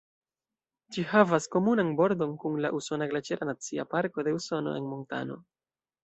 Ĝi 0.95 1.01
havas 1.09 1.47
komunan 1.55 1.91
bordon 1.99 2.33
kun 2.43 2.57
la 2.65 2.71
usona 2.77 3.07
Glaĉera 3.11 3.47
Nacia 3.49 3.85
Parko 3.95 4.25
de 4.29 4.33
Usono 4.39 4.73
en 4.79 4.89
Montano. 4.95 5.37